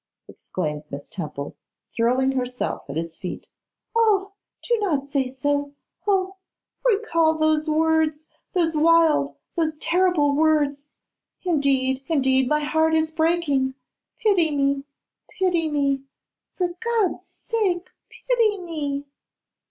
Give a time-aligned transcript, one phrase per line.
[0.27, 1.55] exclaimed Miss Temple,
[1.95, 3.47] throwing herself at his feet.
[3.95, 4.31] 'Oh!
[4.63, 5.73] do not say so;
[6.07, 6.37] oh!
[6.83, 10.89] recall those words, those wild, those terrible words.
[11.43, 13.75] Indeed, indeed, my heart is breaking.
[14.17, 14.85] Pity me,
[15.37, 16.01] pity me;
[16.55, 19.05] for God's sake, pity me.